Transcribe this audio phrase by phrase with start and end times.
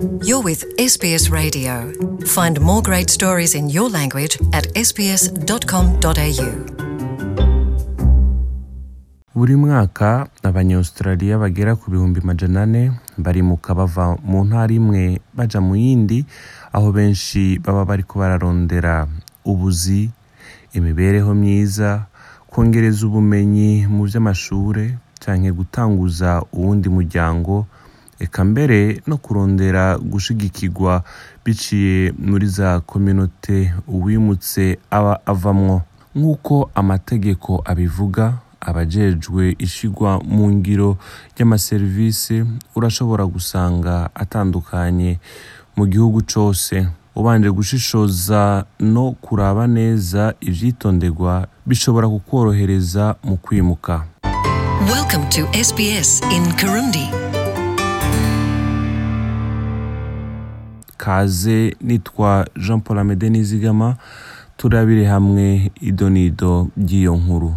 [0.00, 1.92] You're with SBS Radio.
[2.24, 6.50] Find more great stories in your language at sbs.com.au.
[9.34, 15.76] buri mwaka abanyaustraliya bagera ku bihumbi majana ane barimuka bava mu ntara imwe baja mu
[15.76, 16.24] yindi
[16.72, 19.06] aho benshi baba bariko bararondera
[19.44, 20.10] ubuzi
[20.72, 22.06] imibereho myiza
[22.50, 27.66] kongereza ubumenyi mu vy'amashure canke gutanguza uwundi muryango
[28.20, 31.02] eka mbere no kurondera gushigikirwa
[31.44, 35.82] biciye muri za kominote uwimutse aba avamwo.
[36.14, 40.98] Nk'uko amategeko abivuga abajejwe ishigwa mu ngiro
[41.36, 42.44] ry'amaserivisi
[42.76, 45.18] urashobora gusanga atandukanye
[45.76, 54.04] mu gihugu cose ubanje gushishoza no kuraba neza ivyitonderwa bishobora kukworohereza mu kwimuka.
[61.04, 63.96] Kaze nitwa jean paul amede nizigama
[64.56, 67.52] turabire hamwe idonido ry'iyo nkuru.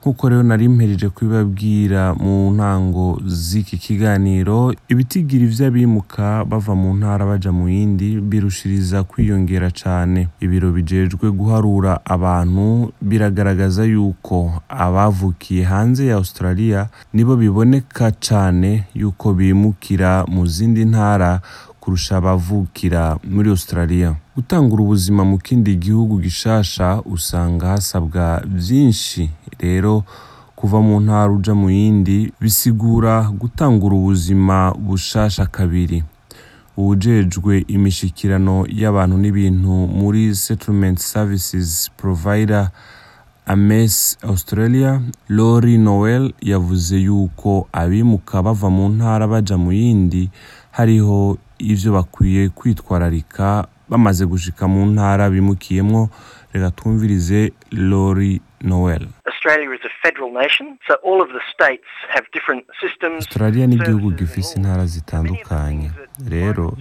[0.00, 7.50] Nk'uko rero nari mpejeje kubibabwira mu ntango z'iki kiganiro ibitigiri vy'abimuka bava mu ntara baja
[7.52, 10.28] mu yindi birushiriza kwiyongera cane.
[10.40, 20.24] Ibiro bijejwe guharura abantu biragaragaza yuko abavukiye hanze ya australia nibo biboneka cane yuko bimukira
[20.30, 21.40] mu zindi ntara
[21.86, 24.16] kurusha abavukira muri australia.
[24.34, 29.30] Gutangura ubuzima mu kindi gihugu gishasha usanga hasabwa vyinshi
[29.62, 30.02] rero
[30.58, 36.02] kuva mu ntara uja mu yindi bisigura gutangura ubuzima bushasha kabiri.
[36.76, 42.70] Uwujejwe imishikirano y'abantu n'ibintu muri settlement services provider
[43.46, 50.28] ames australia lori noel yavuze yuko abimuka bava mu ntara baja mu yindi
[50.76, 56.10] hariho ivyo bakwiye kwitwararika bamaze gushika mu ntara bimukiyemwo.
[56.52, 59.06] Reka twumvirize lori noel.
[63.16, 65.90] Australia ni igihugu gifise intara zitandukanye.
[66.28, 66.76] rero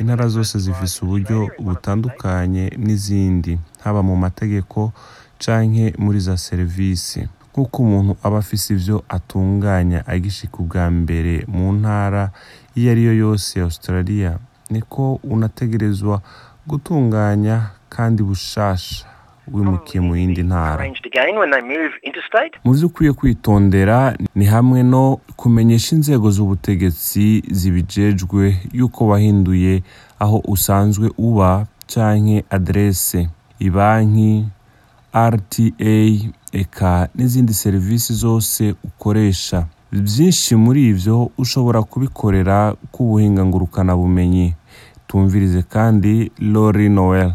[0.00, 4.92] intara zose zifise uburyo butandukanye n'izindi haba mu mategeko
[5.38, 7.28] canke muri za serivisi.
[7.56, 12.30] Nk'uko umuntu aba afise ivyo atunganya agishika ubwa mbere mu ntara
[12.76, 14.38] iyo ari yo yose ya australia
[14.70, 16.20] niko unategerezwa
[16.66, 19.06] gutunganya kandi bushasha
[19.52, 20.84] wimukiye mu yindi ntara.
[22.64, 29.82] Mu byo ukwiye kwitondera ni hamwe no kumenyesha inzego z'ubutegetsi zibijejwe yuko wahinduye
[30.18, 33.28] aho usanzwe uba canke adrese
[33.58, 34.44] ibanki
[35.16, 35.66] rta
[36.52, 39.66] eka n'izindi serivisi zose ukoresha.
[39.92, 44.54] Byinshi muri ivyo ushobora kubikorera k'ubuhinga ngurukanabumenyi
[45.06, 47.32] tumvirize kandi lori noel.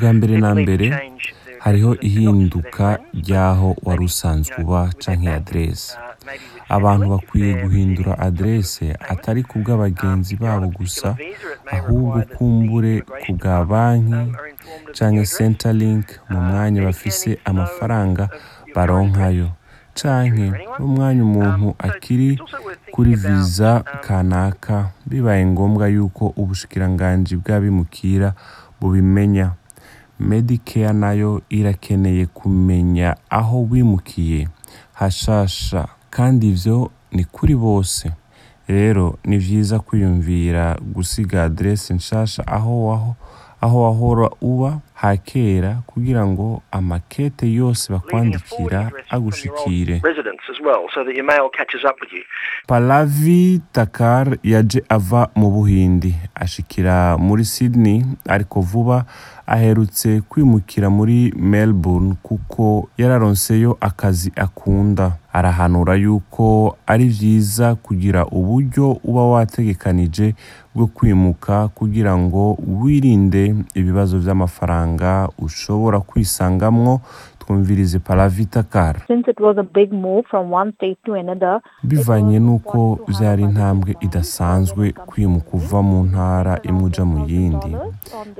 [0.00, 0.86] Bwa mbere na mbere
[1.58, 5.40] hariho ihinduka ry'aho wari usanzwe uba with their
[6.68, 9.10] abantu bakwiye guhindura payment.
[9.12, 11.16] atari ku bw'abagenzi babo gusa
[11.72, 15.36] ahubwo kumbure ku bwa banki address.
[15.36, 18.28] centerlink mu mwanya bafise amafaranga
[18.74, 19.48] baronkayo
[19.94, 22.38] canke n'umwanya umuntu akiri
[22.92, 28.34] kuri viza kanaka bibaye ngombwa yuko ubushikiranganji bw'abimukira
[28.80, 29.52] bubimenya
[30.20, 34.48] medicare na yo irakeneye kumenya aho wimukiye
[34.94, 38.10] hashasha kandi ivyo ni kuri bose.
[38.68, 43.14] Rero ni vyiza kwiyumvira gusiga adresse nshasha aho waho
[43.60, 50.02] aho wahora uba hakera kugira ngo amakete yose bakwandikira agushikire.
[52.66, 56.14] Palavi takar yaje ava mu buhindi.
[56.34, 59.04] Ashikira muri sydney ariko vuba
[59.48, 65.16] aherutse kwimukira muri melbourne kuko yararonseyo akazi akunda.
[65.32, 70.34] Arahanura yuko ari vyiza kugira uburyo uba wategekanije
[70.74, 77.00] bwo kwimuka kugira ngo wirinde ibibazo vy'amafaranga ushobora kwisangamwo
[77.52, 79.00] twumvirize paravita kara
[81.82, 87.72] bivanye n'uko vyari intambwe idasanzwe kwimuka uva mu ntara imwe uja mu yindi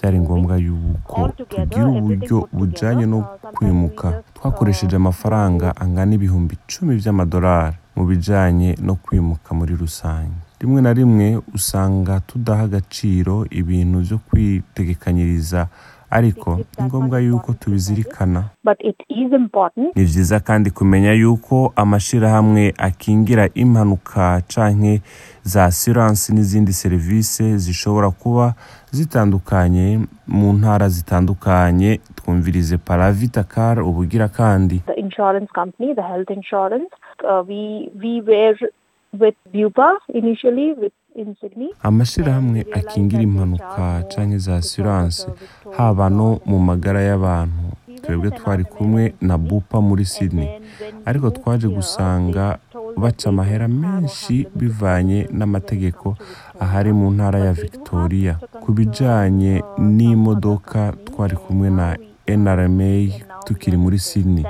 [0.00, 3.20] vyari ngombwa yuko tugira uburyo bujanye no
[3.54, 10.92] kwimuka twakoresheje amafaranga angana ibihumbi icumi vy'amadolari mu bijanye no kwimuka muri rusange rimwe na
[10.92, 15.66] rimwe usanga tudaha agaciro ibintu vyo kwitegekanyiriza
[16.18, 18.44] ariko ni ngombwa yuko tubizirikana
[19.96, 25.02] ni byiza kandi kumenya yuko amashyirahamwe akingira impanuka canke
[25.42, 28.54] za asiransi n'izindi serivisi zishobora kuba
[28.90, 34.82] zitandukanye mu ntara zitandukanye twumvirize paravita car ubugira kandi.
[37.22, 37.42] Uh,
[39.20, 40.92] with Bupa initially with.
[41.82, 45.26] Amashyirahamwe akingira impanuka canke za asiransi
[45.76, 47.64] haba no mu magara y'abantu.
[48.02, 50.48] Twebwe twari kumwe na bupa muri sydney.
[51.06, 52.58] Ariko twaje gusanga
[52.96, 56.16] baca amahera menshi bivanye n'amategeko
[56.60, 58.34] ahari mu ntara ya victoria.
[58.62, 62.90] Ku bijanye n'imodoka twari kumwe na nrma
[63.44, 64.44] tukiri muri sydney.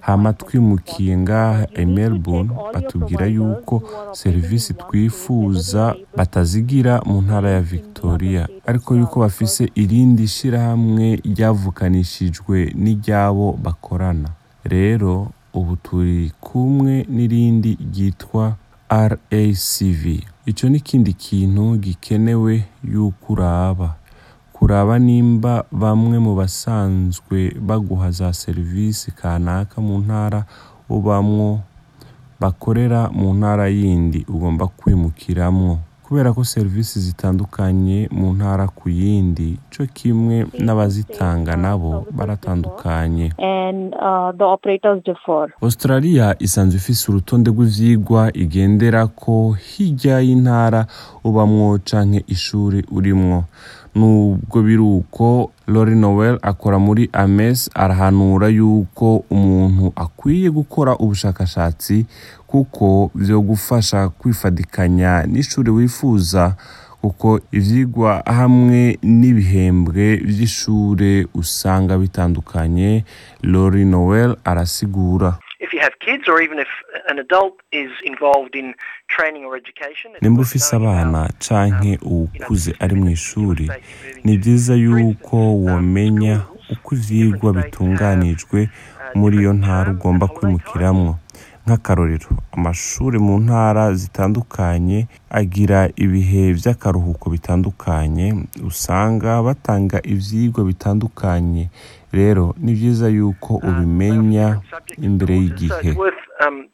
[0.00, 8.48] Hama twimukiye ngaha i melbourne batubwira yuko serivisi twifuza batazigira mu ntara ya victoria.
[8.66, 14.28] Ariko yuko bafise irindi shyirahamwe ryavukanishijwe n'iryabo bakorana.
[14.64, 18.56] Rero ubu turi kumwe n'irindi ryitwa
[18.88, 20.02] racv
[20.46, 23.94] icyo ni ikindi kintu gikenewe yuko uraba.
[24.62, 30.40] Kuraba nimba bamwe mu basanzwe baguha za serivisi kanaka mu ntara
[30.86, 31.48] ubamwo
[32.40, 35.78] bakorera mu ntara yindi ugomba kwimukiramwo.
[36.06, 43.32] Kubera ko serivisi zitandukanye mu ntara ku yindi cyo kimwe n'abazitanga nabo baratandukanye.
[43.38, 44.30] And uh,
[45.62, 50.86] australia isanzwe ifise urutonde rw'ivyigwa igendera ko hirya y'intara
[51.24, 53.44] ubamwo canke ishuri urimwo.
[53.94, 62.06] Nubwo biri uko lori noel akora muri ames arahanura yuko umuntu akwiye gukora ubushakashatsi
[62.46, 66.54] kuko vyo gufasha kwifadikanya n'ishuri wifuza
[67.02, 73.04] kuko ivyigwa hamwe n'ibihembwe vy'ishure usanga bitandukanye
[73.42, 75.38] lori noel arasigura.
[80.20, 83.70] Nimba ufise abana canke um, uwukuze ari mu ishuri
[84.24, 86.40] ni byiza yuko womenya
[86.72, 88.68] uko ivyigwa bitunganijwe
[89.14, 91.18] muri iyo ntara ugomba kwimukiramwo.
[91.66, 98.26] Nk'akarorero amashuri mu ntara zitandukanye agira ibihe vy'akaruhuko bitandukanye
[98.66, 101.68] usanga batanga ivyigwa bitandukanye.
[102.12, 104.60] Rero ni byiza yuko ubimenya
[105.02, 105.90] imbere y'igihe.
[106.42, 106.66] Um,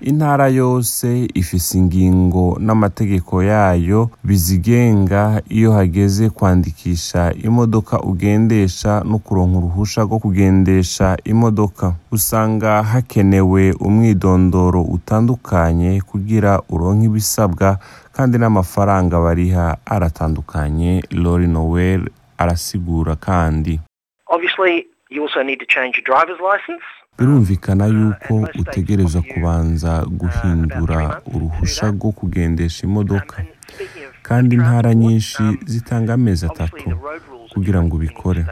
[0.00, 10.02] intara yose ifise ingingo n'amategeko yayo bizigenga iyo hageze kwandikisha imodoka ugendesha no kuronka uruhusha
[10.02, 11.94] rwo kugendesha imodoka.
[12.12, 17.78] Usanga hakenewe umwidondoro utandukanye kugira uronke ibisabwa
[18.12, 21.02] kandi n'amafaranga bariha aratandukanye.
[21.10, 22.08] Lori noel
[22.38, 23.80] arasigura kandi.
[24.34, 26.84] Obviously, you also need to change your driver's license.
[27.18, 33.36] birumvikana yuko utegerezwa kubanza guhindura uruhusha rwo kugendesha imodoka.
[33.74, 36.98] speaking of kandi intara nyinshi um, zitanga amezi atatu
[37.52, 38.44] kugira ngo ubikore.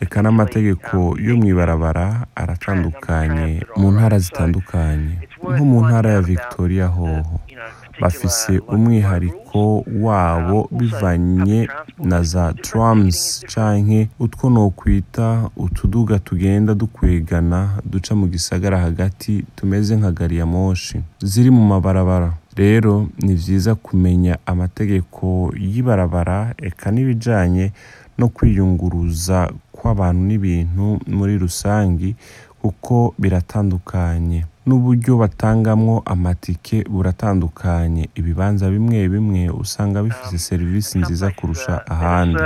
[0.00, 5.14] reka n'amategeko um, yo mu ibarabara aratandukanye mu ntara zitandukanye.
[5.54, 7.40] Nko mu ntara ya victoria hoho.
[8.00, 11.68] Bafise umwihariko wabo bivanye
[12.04, 20.12] na za trams canke utwo nokwita utuduga tugenda dukwegana duca mu gisagara hagati tumeze nka
[20.12, 21.00] gari ya moshi.
[21.22, 22.32] Ziri mu mabarabara.
[22.56, 27.72] Rero ni vyiza kumenya amategeko y'ibarabara eka n'ibijanye
[28.18, 32.16] no kwiyunguruza kw'abantu n'ibintu muri rusangi
[32.62, 34.44] kuko biratandukanye.
[34.66, 38.08] N'uburyo batangamwo amatike buratandukanye.
[38.14, 42.38] Ibibanza bimwe bimwe usanga bifise serivisi nziza kurusha ahandi.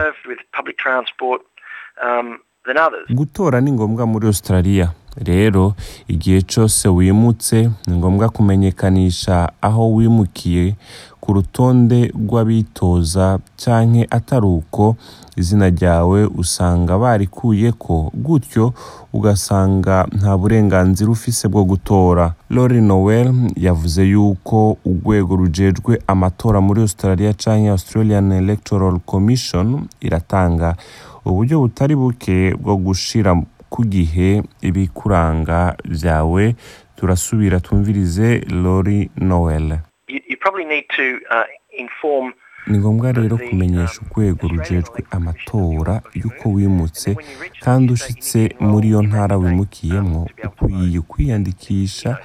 [3.14, 4.92] Gutora ni ngombwa muri australia.
[5.16, 5.74] Rero
[6.08, 10.74] igihe cyose wimutse ni ngombwa kumenyekanisha aho wimukiye
[11.20, 14.96] ku rutonde rw'abitoza canke atari uko
[15.40, 18.72] izina ryawe usanga barikuye ko gutyo
[19.12, 22.34] ugasanga nta burenganzira ufise bwo gutora.
[22.50, 30.76] Lori noel yavuze yuko urwego rujejwe amatora muri australia canke australian electoral commission iratanga
[31.24, 33.36] uburyo butari buke bwo gushira
[33.70, 36.54] ku gihe ibikuranga vyawe.
[36.96, 39.78] Turasubira twumvirize lori noel.
[40.08, 41.44] You, you probably need to uh,
[41.78, 42.32] inform
[42.66, 47.16] ni ngombwa rero kumenyesha urwego rujejwe amatora y'uko wimutse
[47.64, 52.18] kandi ushitse muri iyo ntara wimukiyemo ukwiye kwiyandikisha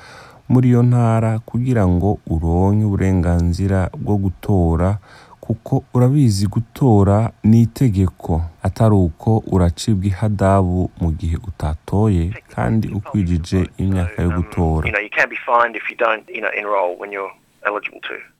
[0.50, 4.98] muri iyo ntara kugira ngo uronke uburenganzira bwo gutora
[5.46, 8.42] kuko urabizi gutora ni itegeko.
[8.64, 14.90] Atari uko uracibwa ihadabu mu gihe utatoye kandi ukwijije imyaka yo gutora.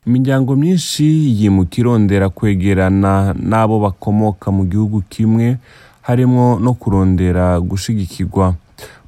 [0.06, 1.04] Imiryango myinshi
[1.42, 5.56] yimuka irondera kwegerana n'abo bakomoka mu gihugu kimwe
[6.02, 8.54] harimo no kurondera gushigikirwa.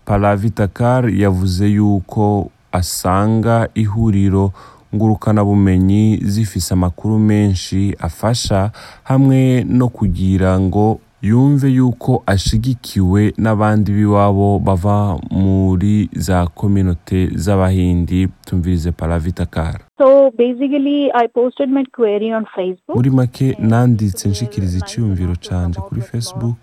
[0.05, 4.53] Paravitakar yavuze yuko asanga ihuriro
[4.95, 8.71] ngurukanabumenyi zifise amakuru menshi afasha
[9.05, 18.93] hamwe no kugira ngo yumve yuko ashigikiwe n'abandi b'iwabo bava muri za kominote z'abahindi tumvirize
[18.93, 22.97] paravitakar So basically, I posted my query on Facebook.
[22.97, 26.57] muri make nanditse nshikiriza icyiyumviro canje kuri facebook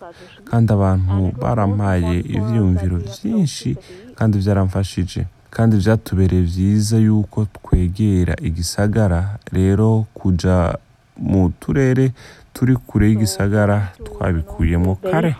[0.43, 3.77] kandi abantu barampaye ivyiyumviro vyinshi
[4.15, 10.77] kandi vyaramfashije kandi vyatubereye vyiza yuko twegera igisagara rero kuja
[11.17, 12.11] mu turere
[12.53, 15.35] turi kure y'igisagara twabikuyemo kare.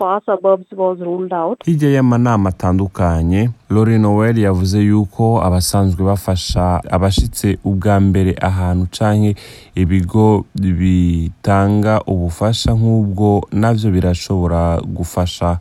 [1.64, 9.32] hirya y'amanama atandukanye lori noel yavuze yuko abasanzwe bafasha abashitse ubwa mbere ahantu canke
[9.74, 15.58] ibigo bitanga ubufasha nk'ubwo navyo birashobora gufasha.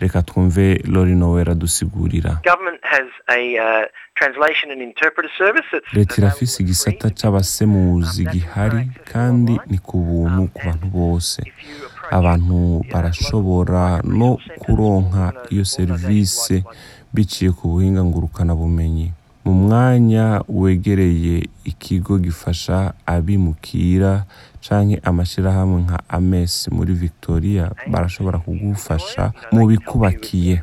[0.00, 2.40] Reka twumve lori noel adusigurira.
[5.92, 8.82] Leta irafise igisata c'abasemuzi gihari
[9.12, 11.40] kandi ni ku buntu ku bantu bose.
[12.10, 16.62] abantu barashobora no kuronka iyo serivisi
[17.14, 19.08] biciye ku buhinga ngurukanabumenyi.
[19.44, 24.24] Mu mwanya wegereye ikigo gifasha abimukira
[24.64, 30.54] canke amashirahamwe nka ames muri victoria barashobora kugufasha mu bikubakiye.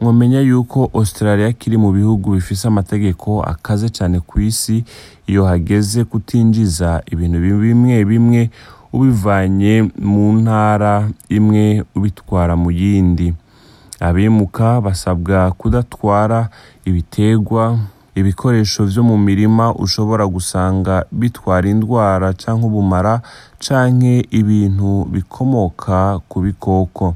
[0.00, 4.84] Mwamenya yuko australia kiri mu bihugu bifise amategeko akaze cyane ku isi
[5.26, 8.50] iyo hageze kutinjiza ibintu bimwe bimwe
[8.92, 13.34] ubivanye mu ntara imwe ubitwara mu yindi.
[14.00, 16.48] Abimuka basabwa kudatwara
[16.84, 17.78] ibitegwa
[18.14, 23.20] ibikoresho vyo mu mirima ushobora gusanga bitwara indwara canke ubumara
[23.58, 27.14] canke ibintu bikomoka ku bikoko.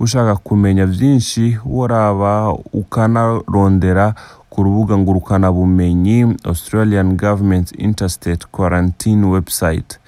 [0.00, 4.14] Ushaka kumenya byinshi woraba ukanarondera
[4.50, 9.98] ku rubuga ngurukanabumenyi australian government interstate quarantine website.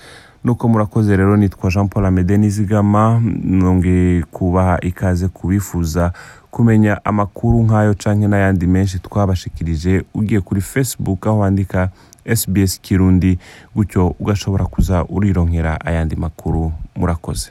[0.44, 6.12] Nuko murakoze rero nitwa jean paul amede nizigama nongeye kubaha ikaze kubifuza
[6.50, 10.04] kumenya amakuru nk'ayo canke n'ayandi menshi twabashikirije.
[10.14, 11.90] Ugiye kuri facebook aho wandika
[12.36, 13.38] sbs kirundi
[13.74, 16.72] gutyo ugashobora kuza urironkera ayandi makuru.
[16.96, 17.50] Murakoze.